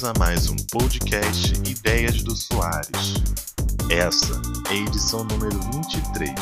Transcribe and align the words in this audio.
bem-vindos 0.00 0.04
a 0.04 0.12
mais 0.18 0.48
um 0.48 0.56
podcast 0.56 1.52
Ideias 1.68 2.22
do 2.22 2.34
Soares. 2.34 3.14
Essa 3.90 4.40
é 4.68 4.72
a 4.72 4.74
edição 4.74 5.24
número 5.24 5.58
23. 5.72 6.32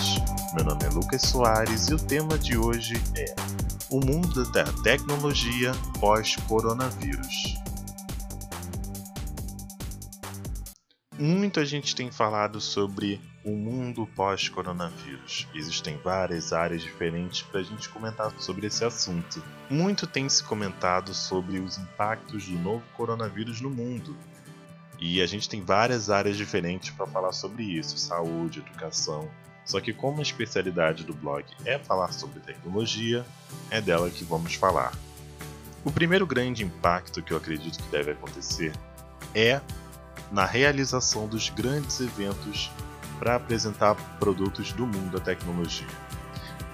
Meu 0.54 0.64
nome 0.64 0.84
é 0.84 0.88
Lucas 0.88 1.22
Soares 1.22 1.88
e 1.88 1.94
o 1.94 1.98
tema 1.98 2.38
de 2.38 2.56
hoje 2.56 2.94
é 3.16 3.34
O 3.90 4.00
mundo 4.00 4.50
da 4.52 4.64
tecnologia 4.82 5.72
pós-coronavírus. 5.98 7.56
Muito 11.18 11.58
a 11.58 11.64
gente 11.64 11.96
tem 11.96 12.10
falado 12.12 12.60
sobre 12.60 13.20
o 13.44 13.50
mundo 13.50 14.08
pós-coronavírus. 14.14 15.46
Existem 15.54 15.96
várias 15.98 16.52
áreas 16.52 16.82
diferentes 16.82 17.42
para 17.42 17.60
a 17.60 17.62
gente 17.62 17.88
comentar 17.88 18.32
sobre 18.38 18.66
esse 18.66 18.84
assunto. 18.84 19.42
Muito 19.70 20.06
tem 20.06 20.28
se 20.28 20.42
comentado 20.42 21.14
sobre 21.14 21.58
os 21.58 21.78
impactos 21.78 22.46
do 22.46 22.58
novo 22.58 22.84
coronavírus 22.94 23.60
no 23.60 23.70
mundo. 23.70 24.16
E 24.98 25.22
a 25.22 25.26
gente 25.26 25.48
tem 25.48 25.62
várias 25.62 26.10
áreas 26.10 26.36
diferentes 26.36 26.90
para 26.90 27.06
falar 27.06 27.32
sobre 27.32 27.62
isso: 27.62 27.96
saúde, 27.96 28.58
educação. 28.58 29.30
Só 29.64 29.80
que, 29.80 29.92
como 29.92 30.18
a 30.18 30.22
especialidade 30.22 31.04
do 31.04 31.12
blog 31.12 31.44
é 31.64 31.78
falar 31.78 32.12
sobre 32.12 32.40
tecnologia, 32.40 33.24
é 33.70 33.80
dela 33.80 34.10
que 34.10 34.24
vamos 34.24 34.54
falar. 34.54 34.92
O 35.84 35.92
primeiro 35.92 36.26
grande 36.26 36.64
impacto 36.64 37.22
que 37.22 37.32
eu 37.32 37.36
acredito 37.36 37.78
que 37.78 37.88
deve 37.90 38.12
acontecer 38.12 38.72
é 39.34 39.60
na 40.32 40.44
realização 40.44 41.28
dos 41.28 41.48
grandes 41.50 42.00
eventos 42.00 42.70
para 43.18 43.36
apresentar 43.36 43.94
produtos 44.18 44.72
do 44.72 44.86
mundo 44.86 45.10
da 45.10 45.20
tecnologia. 45.20 45.86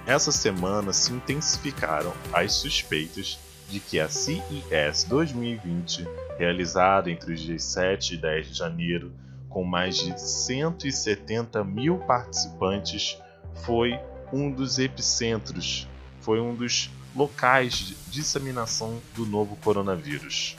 Essa 0.05 0.31
semana 0.31 0.93
se 0.93 1.11
intensificaram 1.11 2.13
as 2.31 2.53
suspeitas 2.53 3.39
de 3.69 3.79
que 3.79 3.99
a 3.99 4.07
CES 4.07 5.03
2020, 5.05 6.07
realizada 6.37 7.09
entre 7.09 7.33
os 7.33 7.39
dias 7.39 7.63
7 7.63 8.13
e 8.13 8.17
10 8.17 8.47
de 8.47 8.53
janeiro, 8.53 9.11
com 9.49 9.63
mais 9.63 9.97
de 9.97 10.19
170 10.19 11.63
mil 11.63 11.97
participantes, 11.99 13.17
foi 13.63 13.99
um 14.31 14.51
dos 14.51 14.77
epicentros, 14.77 15.87
foi 16.21 16.39
um 16.39 16.53
dos 16.53 16.91
locais 17.15 17.73
de 17.73 17.95
disseminação 18.11 19.01
do 19.15 19.25
novo 19.25 19.55
coronavírus. 19.57 20.55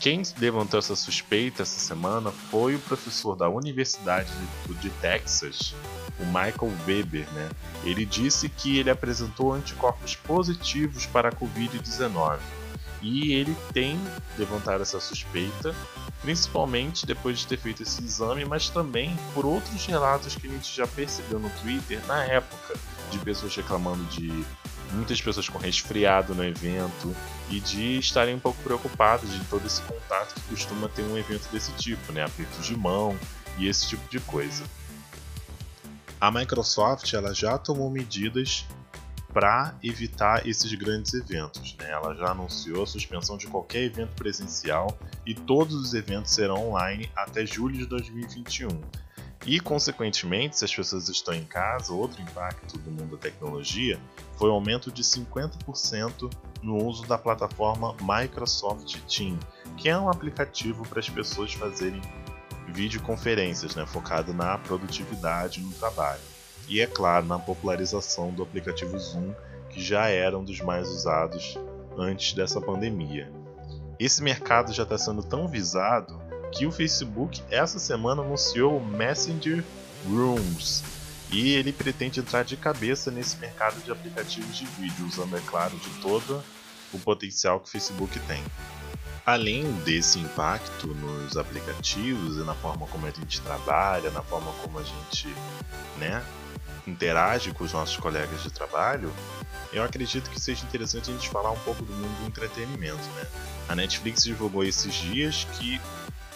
Quem 0.00 0.22
levantou 0.38 0.78
essa 0.78 0.94
suspeita 0.94 1.62
essa 1.62 1.80
semana 1.80 2.30
foi 2.30 2.76
o 2.76 2.78
professor 2.78 3.34
da 3.34 3.48
Universidade 3.48 4.30
de 4.80 4.90
Texas, 4.90 5.74
o 6.20 6.24
Michael 6.26 6.72
Weber. 6.86 7.28
Né? 7.32 7.48
Ele 7.82 8.04
disse 8.04 8.48
que 8.48 8.78
ele 8.78 8.90
apresentou 8.90 9.52
anticorpos 9.52 10.14
positivos 10.14 11.04
para 11.06 11.30
a 11.30 11.32
Covid-19 11.32 12.38
e 13.02 13.32
ele 13.32 13.56
tem 13.72 13.98
levantado 14.36 14.82
essa 14.82 15.00
suspeita, 15.00 15.74
principalmente 16.22 17.04
depois 17.04 17.40
de 17.40 17.46
ter 17.48 17.58
feito 17.58 17.82
esse 17.82 18.02
exame, 18.02 18.44
mas 18.44 18.68
também 18.68 19.16
por 19.34 19.44
outros 19.44 19.84
relatos 19.86 20.36
que 20.36 20.46
a 20.46 20.50
gente 20.50 20.76
já 20.76 20.86
percebeu 20.86 21.40
no 21.40 21.50
Twitter 21.60 22.00
na 22.06 22.24
época, 22.24 22.74
de 23.10 23.18
pessoas 23.18 23.54
reclamando 23.54 24.04
de 24.04 24.44
muitas 24.92 25.20
pessoas 25.20 25.48
com 25.48 25.58
resfriado 25.58 26.34
no 26.34 26.44
evento 26.44 27.14
e 27.50 27.60
de 27.60 27.98
estarem 27.98 28.34
um 28.34 28.40
pouco 28.40 28.62
preocupadas 28.62 29.30
de 29.30 29.44
todo 29.44 29.66
esse 29.66 29.82
contato 29.82 30.34
que 30.34 30.40
costuma 30.42 30.88
ter 30.88 31.02
um 31.02 31.16
evento 31.16 31.48
desse 31.50 31.72
tipo, 31.72 32.12
né? 32.12 32.24
Apertos 32.24 32.66
de 32.66 32.76
mão 32.76 33.16
e 33.58 33.66
esse 33.68 33.88
tipo 33.88 34.08
de 34.08 34.20
coisa. 34.20 34.64
A 36.20 36.30
Microsoft 36.30 37.12
ela 37.14 37.32
já 37.32 37.56
tomou 37.56 37.90
medidas 37.90 38.66
para 39.32 39.74
evitar 39.82 40.46
esses 40.46 40.72
grandes 40.74 41.14
eventos. 41.14 41.76
Né? 41.78 41.90
Ela 41.90 42.14
já 42.14 42.30
anunciou 42.30 42.82
a 42.82 42.86
suspensão 42.86 43.36
de 43.36 43.46
qualquer 43.46 43.84
evento 43.84 44.14
presencial 44.14 44.98
e 45.24 45.34
todos 45.34 45.74
os 45.74 45.94
eventos 45.94 46.32
serão 46.32 46.70
online 46.70 47.10
até 47.14 47.46
julho 47.46 47.76
de 47.76 47.86
2021. 47.86 48.68
E, 49.48 49.58
consequentemente, 49.58 50.58
se 50.58 50.66
as 50.66 50.74
pessoas 50.74 51.08
estão 51.08 51.32
em 51.32 51.42
casa, 51.42 51.94
outro 51.94 52.20
impacto 52.20 52.76
do 52.76 52.90
mundo 52.90 53.16
da 53.16 53.22
tecnologia 53.22 53.98
foi 54.36 54.50
o 54.50 54.52
aumento 54.52 54.92
de 54.92 55.02
50% 55.02 56.30
no 56.60 56.76
uso 56.84 57.06
da 57.06 57.16
plataforma 57.16 57.96
Microsoft 57.98 58.98
Teams, 59.08 59.40
que 59.78 59.88
é 59.88 59.98
um 59.98 60.10
aplicativo 60.10 60.86
para 60.86 61.00
as 61.00 61.08
pessoas 61.08 61.54
fazerem 61.54 62.02
videoconferências, 62.66 63.74
né, 63.74 63.86
focado 63.86 64.34
na 64.34 64.58
produtividade 64.58 65.62
no 65.62 65.72
trabalho. 65.72 66.20
E, 66.68 66.82
é 66.82 66.86
claro, 66.86 67.24
na 67.24 67.38
popularização 67.38 68.30
do 68.30 68.42
aplicativo 68.42 68.98
Zoom, 68.98 69.32
que 69.70 69.80
já 69.80 70.08
era 70.08 70.36
um 70.36 70.44
dos 70.44 70.60
mais 70.60 70.86
usados 70.90 71.58
antes 71.96 72.34
dessa 72.34 72.60
pandemia. 72.60 73.32
Esse 73.98 74.22
mercado 74.22 74.74
já 74.74 74.82
está 74.82 74.98
sendo 74.98 75.22
tão 75.22 75.48
visado 75.48 76.27
que 76.52 76.66
o 76.66 76.72
Facebook 76.72 77.42
essa 77.50 77.78
semana 77.78 78.22
anunciou 78.22 78.78
o 78.78 78.84
Messenger 78.84 79.64
Rooms 80.06 80.82
e 81.30 81.54
ele 81.54 81.72
pretende 81.72 82.20
entrar 82.20 82.42
de 82.42 82.56
cabeça 82.56 83.10
nesse 83.10 83.36
mercado 83.36 83.82
de 83.82 83.90
aplicativos 83.90 84.56
de 84.56 84.64
vídeo, 84.64 85.06
usando, 85.06 85.36
é 85.36 85.40
claro, 85.40 85.76
de 85.76 85.90
todo 86.00 86.42
o 86.92 86.98
potencial 86.98 87.60
que 87.60 87.68
o 87.68 87.70
Facebook 87.70 88.18
tem. 88.20 88.42
Além 89.26 89.70
desse 89.84 90.18
impacto 90.18 90.86
nos 90.86 91.36
aplicativos 91.36 92.38
e 92.38 92.44
na 92.44 92.54
forma 92.54 92.86
como 92.86 93.06
a 93.06 93.10
gente 93.10 93.42
trabalha, 93.42 94.10
na 94.10 94.22
forma 94.22 94.50
como 94.62 94.78
a 94.78 94.82
gente 94.82 95.28
né, 95.98 96.24
interage 96.88 97.52
com 97.52 97.64
os 97.64 97.72
nossos 97.72 97.96
colegas 97.96 98.42
de 98.42 98.50
trabalho, 98.50 99.12
eu 99.72 99.82
acredito 99.82 100.30
que 100.30 100.40
seja 100.40 100.64
interessante 100.64 101.10
a 101.10 101.12
gente 101.12 101.28
falar 101.28 101.50
um 101.50 101.58
pouco 101.60 101.84
do 101.84 101.92
mundo 101.92 102.20
do 102.20 102.26
entretenimento. 102.26 102.96
Né? 103.16 103.26
A 103.68 103.74
Netflix 103.74 104.24
divulgou 104.24 104.64
esses 104.64 104.94
dias 104.94 105.46
que 105.58 105.80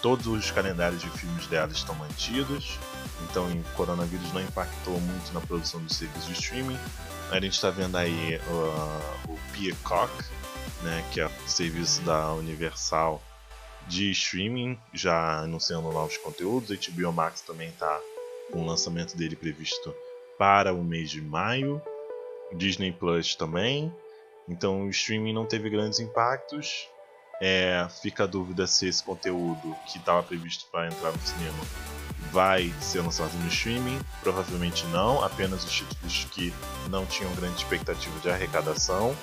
Todos 0.02 0.26
os 0.26 0.50
calendários 0.50 1.00
de 1.00 1.08
filmes 1.10 1.46
dela 1.46 1.70
estão 1.70 1.94
mantidos, 1.94 2.76
então 3.22 3.46
o 3.48 3.62
coronavírus 3.76 4.32
não 4.32 4.42
impactou 4.42 5.00
muito 5.00 5.32
na 5.32 5.40
produção 5.40 5.80
dos 5.80 5.94
serviços 5.96 6.26
de 6.26 6.32
streaming. 6.32 6.76
A 7.30 7.38
gente 7.38 7.52
está 7.52 7.70
vendo 7.70 7.96
aí 7.96 8.36
uh, 8.36 9.30
o 9.30 9.38
Peacock, 9.52 10.12
né, 10.82 11.04
que 11.12 11.20
é 11.20 11.26
o 11.26 11.30
serviço 11.46 12.02
da 12.02 12.32
Universal 12.32 13.22
de 13.86 14.10
streaming, 14.10 14.76
já 14.92 15.38
anunciando 15.38 15.92
novos 15.92 16.16
conteúdos. 16.16 16.72
A 16.72 16.90
HBO 16.90 17.12
Max 17.12 17.40
também 17.40 17.68
está 17.68 18.00
com 18.50 18.60
o 18.60 18.66
lançamento 18.66 19.16
dele 19.16 19.36
previsto 19.36 19.94
para 20.42 20.74
o 20.74 20.82
mês 20.82 21.08
de 21.08 21.22
maio. 21.22 21.80
Disney 22.52 22.90
Plus 22.90 23.36
também. 23.36 23.94
Então 24.48 24.82
o 24.82 24.90
streaming 24.90 25.32
não 25.32 25.46
teve 25.46 25.70
grandes 25.70 26.00
impactos. 26.00 26.88
É, 27.40 27.86
fica 28.02 28.24
a 28.24 28.26
dúvida 28.26 28.66
se 28.66 28.88
esse 28.88 29.04
conteúdo 29.04 29.76
que 29.86 29.98
estava 29.98 30.20
previsto 30.20 30.66
para 30.72 30.88
entrar 30.88 31.12
no 31.12 31.20
cinema 31.20 31.58
vai 32.32 32.74
ser 32.80 33.02
lançado 33.02 33.32
no 33.34 33.46
streaming. 33.46 34.00
Provavelmente 34.20 34.84
não, 34.86 35.22
apenas 35.22 35.62
os 35.62 35.70
títulos 35.70 36.24
que 36.32 36.52
não 36.90 37.06
tinham 37.06 37.32
grande 37.36 37.58
expectativa 37.58 38.18
de 38.18 38.28
arrecadação. 38.28 39.14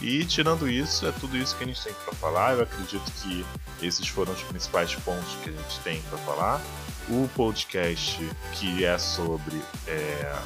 E 0.00 0.24
tirando 0.24 0.68
isso, 0.68 1.06
é 1.06 1.12
tudo 1.12 1.36
isso 1.36 1.56
que 1.56 1.64
a 1.64 1.66
gente 1.66 1.82
tem 1.82 1.92
para 2.04 2.14
falar. 2.14 2.54
Eu 2.54 2.62
acredito 2.62 3.10
que 3.22 3.44
esses 3.82 4.06
foram 4.08 4.32
os 4.32 4.42
principais 4.42 4.94
pontos 4.96 5.34
que 5.42 5.50
a 5.50 5.52
gente 5.52 5.80
tem 5.80 6.00
para 6.02 6.18
falar. 6.18 6.60
O 7.08 7.28
podcast 7.34 8.18
que 8.54 8.84
é 8.84 8.98
sobre 8.98 9.60
é, 9.86 10.38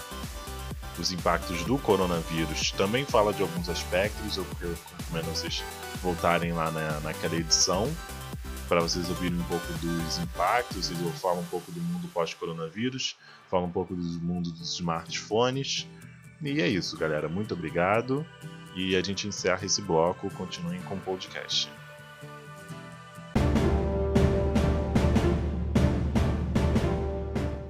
os 0.99 1.13
impactos 1.13 1.63
do 1.65 1.79
coronavírus 1.79 2.73
também 2.73 3.05
fala 3.05 3.33
de 3.33 3.43
alguns 3.43 3.69
aspectos. 3.69 4.37
Eu, 4.37 4.47
recomendo 4.99 5.27
vocês 5.27 5.63
voltarem 6.03 6.53
lá 6.53 6.71
na, 6.71 7.01
naquela 7.01 7.37
edição 7.37 7.91
para 8.69 8.81
vocês 8.81 9.09
ouvirem 9.09 9.39
um 9.39 9.45
pouco 9.45 9.73
dos 9.75 10.19
impactos. 10.19 10.91
Eu 10.91 11.11
falo 11.13 11.41
um 11.41 11.47
pouco 11.47 11.73
do 11.73 11.81
mundo 11.81 12.09
pós-coronavírus, 12.09 13.17
falo 13.51 13.67
um 13.67 13.71
pouco 13.71 13.95
do 13.95 14.03
mundo 14.21 14.51
dos 14.51 14.75
smartphones. 14.75 15.87
E 16.43 16.61
é 16.61 16.69
isso, 16.69 16.97
galera. 16.97 17.29
Muito 17.29 17.55
obrigado. 17.55 18.27
E 18.79 18.95
a 18.95 19.03
gente 19.03 19.27
encerra 19.27 19.67
esse 19.67 19.83
bloco. 19.83 20.31
Continuem 20.31 20.81
com 20.83 20.95
o 20.95 21.01
podcast. 21.01 21.69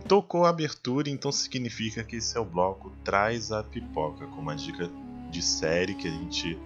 Tocou 0.06 0.44
a 0.44 0.50
abertura, 0.50 1.08
então 1.08 1.32
significa 1.32 2.04
que 2.04 2.16
esse 2.16 2.36
é 2.36 2.40
o 2.40 2.44
bloco 2.44 2.92
Traz 3.02 3.50
a 3.50 3.62
Pipoca, 3.62 4.26
com 4.26 4.42
uma 4.42 4.54
dica 4.54 4.90
de 5.30 5.40
série 5.40 5.94
que 5.94 6.06
a 6.06 6.10
gente 6.10 6.58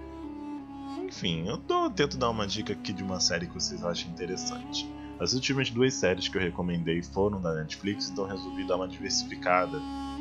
enfim, 1.05 1.47
eu 1.47 1.59
tô, 1.59 1.91
tento 1.91 2.17
dar 2.17 2.31
uma 2.31 2.47
dica 2.47 2.73
aqui 2.73 2.93
de 2.93 3.03
uma 3.03 3.21
série 3.21 3.47
que 3.47 3.55
vocês 3.55 3.85
achem 3.85 4.11
interessante. 4.11 4.91
As 5.21 5.35
últimas 5.35 5.71
duas 5.71 5.95
séries 5.95 6.27
que 6.27 6.37
eu 6.37 6.41
recomendei 6.41 7.03
foram 7.03 7.41
da 7.41 7.55
Netflix, 7.55 8.09
então 8.09 8.27
resolvi 8.27 8.65
dar 8.67 8.77
uma 8.77 8.89
diversificada 8.89 9.79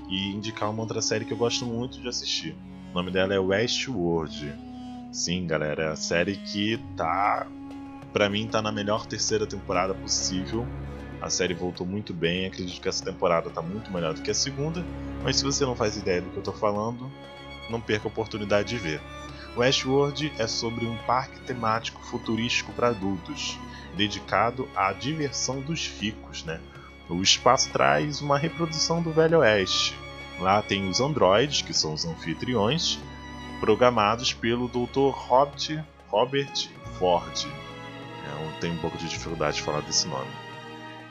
e 0.10 0.32
indicar 0.32 0.70
uma 0.70 0.82
outra 0.82 1.02
série 1.02 1.26
que 1.26 1.32
eu 1.32 1.38
gosto 1.38 1.66
muito 1.66 2.00
de 2.00 2.08
assistir. 2.08 2.56
O 2.92 2.94
nome 2.94 3.10
dela 3.10 3.34
é 3.34 3.40
Westworld. 3.40 4.54
Sim, 5.14 5.48
galera, 5.48 5.84
é 5.84 5.88
a 5.88 5.96
série 5.96 6.36
que 6.36 6.78
tá. 6.98 7.48
Pra 8.12 8.30
mim, 8.30 8.50
tá 8.50 8.62
na 8.62 8.70
melhor 8.70 9.06
terceira 9.06 9.48
temporada 9.48 9.94
possível. 9.94 10.68
A 11.22 11.30
série 11.30 11.54
voltou 11.54 11.88
muito 11.88 12.14
bem, 12.14 12.46
acredito 12.46 12.82
que 12.82 12.90
essa 12.90 13.06
temporada 13.06 13.50
tá 13.50 13.62
muito 13.62 13.90
melhor 13.94 14.14
do 14.14 14.22
que 14.22 14.30
a 14.30 14.34
segunda. 14.34 14.86
Mas 15.24 15.38
se 15.38 15.44
você 15.46 15.64
não 15.64 15.74
faz 15.74 15.96
ideia 15.96 16.22
do 16.22 16.32
que 16.32 16.38
eu 16.38 16.44
tô 16.44 16.52
falando, 16.52 17.10
não 17.70 17.80
perca 17.80 18.10
a 18.10 18.12
oportunidade 18.12 18.68
de 18.68 18.78
ver. 18.78 19.02
Westworld 19.56 20.30
é 20.38 20.46
sobre 20.46 20.86
um 20.86 20.98
parque 21.08 21.40
temático 21.46 22.02
futurístico 22.08 22.74
para 22.74 22.90
adultos, 22.90 23.58
dedicado 23.96 24.68
à 24.76 24.92
diversão 24.92 25.62
dos 25.62 25.88
ricos, 25.88 26.44
né? 26.44 26.60
O 27.10 27.22
espaço 27.22 27.72
traz 27.72 28.20
uma 28.20 28.38
reprodução 28.38 29.02
do 29.02 29.14
Velho 29.14 29.40
Oeste. 29.40 29.96
Lá 30.42 30.60
tem 30.60 30.90
os 30.90 31.00
androides, 31.00 31.62
que 31.62 31.72
são 31.72 31.94
os 31.94 32.04
anfitriões, 32.04 32.98
programados 33.60 34.34
pelo 34.34 34.68
Dr. 34.68 35.12
Robert, 35.14 35.86
Robert 36.08 36.70
Ford. 36.98 37.46
É, 37.46 38.48
eu 38.48 38.60
tenho 38.60 38.74
um 38.74 38.78
pouco 38.80 38.98
de 38.98 39.08
dificuldade 39.08 39.58
de 39.58 39.62
falar 39.62 39.82
desse 39.82 40.08
nome. 40.08 40.32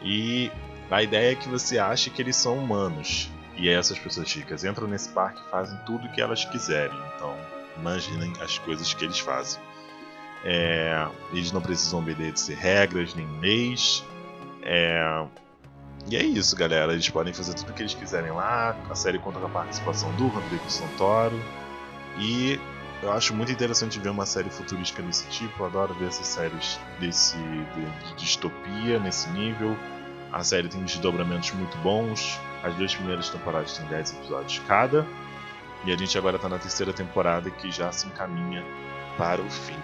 E 0.02 0.50
a 0.90 1.00
ideia 1.00 1.30
é 1.30 1.34
que 1.36 1.48
você 1.48 1.78
ache 1.78 2.10
que 2.10 2.20
eles 2.20 2.34
são 2.34 2.58
humanos. 2.58 3.30
E 3.56 3.68
essas 3.68 4.00
pessoas 4.00 4.32
ricas 4.32 4.64
entram 4.64 4.88
nesse 4.88 5.10
parque 5.10 5.40
e 5.46 5.50
fazem 5.50 5.78
tudo 5.86 6.08
o 6.08 6.12
que 6.12 6.20
elas 6.20 6.44
quiserem. 6.44 6.98
Então, 7.14 7.36
imaginem 7.76 8.32
as 8.40 8.58
coisas 8.58 8.92
que 8.92 9.04
eles 9.04 9.20
fazem. 9.20 9.62
É, 10.44 11.06
eles 11.32 11.52
não 11.52 11.60
precisam 11.60 12.00
obedecer 12.00 12.56
regras 12.56 13.14
nem 13.14 13.28
leis. 13.38 14.04
É, 14.62 15.24
e 16.08 16.16
é 16.16 16.22
isso, 16.22 16.56
galera. 16.56 16.92
Eles 16.92 17.08
podem 17.08 17.32
fazer 17.32 17.54
tudo 17.54 17.70
o 17.70 17.72
que 17.74 17.82
eles 17.82 17.94
quiserem 17.94 18.32
lá. 18.32 18.76
A 18.88 18.94
série 18.94 19.18
conta 19.18 19.38
com 19.38 19.46
a 19.46 19.50
participação 19.50 20.10
do 20.16 20.28
Rodrigo 20.28 20.68
Santoro. 20.70 21.40
E 22.18 22.58
eu 23.02 23.12
acho 23.12 23.34
muito 23.34 23.50
interessante 23.50 23.98
ver 23.98 24.10
uma 24.10 24.26
série 24.26 24.50
futurística 24.50 25.02
desse 25.02 25.26
tipo. 25.28 25.62
Eu 25.62 25.66
adoro 25.66 25.94
ver 25.94 26.08
essas 26.08 26.26
séries 26.26 26.78
desse, 26.98 27.36
de, 27.36 28.08
de 28.08 28.14
distopia 28.16 28.98
nesse 28.98 29.28
nível. 29.30 29.76
A 30.32 30.44
série 30.44 30.68
tem 30.68 30.82
desdobramentos 30.82 31.50
muito 31.52 31.76
bons. 31.78 32.38
As 32.62 32.74
duas 32.74 32.94
primeiras 32.94 33.28
temporadas 33.30 33.76
têm 33.76 33.86
10 33.86 34.12
episódios 34.14 34.58
cada. 34.66 35.06
E 35.84 35.92
a 35.92 35.96
gente 35.96 36.16
agora 36.18 36.36
está 36.36 36.48
na 36.48 36.58
terceira 36.58 36.92
temporada 36.92 37.50
que 37.50 37.70
já 37.70 37.90
se 37.90 38.06
encaminha 38.06 38.62
para 39.16 39.40
o 39.40 39.50
fim. 39.50 39.78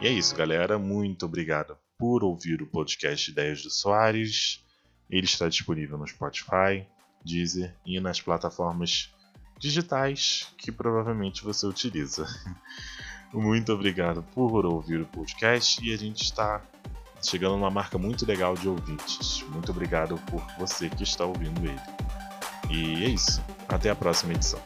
E 0.00 0.06
é 0.08 0.10
isso, 0.10 0.34
galera. 0.34 0.78
Muito 0.78 1.26
obrigado 1.26 1.76
por 1.96 2.24
ouvir 2.24 2.60
o 2.60 2.66
podcast 2.66 3.30
Ideias 3.30 3.62
do 3.62 3.70
Soares. 3.70 4.60
Ele 5.12 5.26
está 5.26 5.46
disponível 5.46 5.98
no 5.98 6.08
Spotify, 6.08 6.86
Deezer 7.22 7.74
e 7.84 8.00
nas 8.00 8.20
plataformas 8.20 9.14
digitais 9.58 10.48
que 10.56 10.72
provavelmente 10.72 11.44
você 11.44 11.66
utiliza. 11.66 12.26
Muito 13.32 13.72
obrigado 13.72 14.22
por 14.34 14.64
ouvir 14.64 15.02
o 15.02 15.06
podcast 15.06 15.84
e 15.86 15.92
a 15.92 15.96
gente 15.96 16.24
está 16.24 16.62
chegando 17.22 17.54
a 17.54 17.58
uma 17.58 17.70
marca 17.70 17.96
muito 17.96 18.26
legal 18.26 18.54
de 18.54 18.68
ouvintes. 18.68 19.42
Muito 19.48 19.70
obrigado 19.70 20.18
por 20.30 20.44
você 20.58 20.90
que 20.90 21.02
está 21.02 21.24
ouvindo 21.24 21.64
ele. 21.64 21.80
E 22.70 23.04
é 23.04 23.08
isso. 23.08 23.42
Até 23.68 23.88
a 23.88 23.96
próxima 23.96 24.34
edição. 24.34 24.60